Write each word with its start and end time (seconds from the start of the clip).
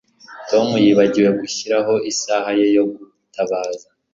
Tom 0.49 0.67
yibagiwe 0.83 1.29
gushyiraho 1.39 1.93
isaha 2.11 2.49
ye 2.59 2.67
yo 2.75 2.83
gutabaza 2.93 3.87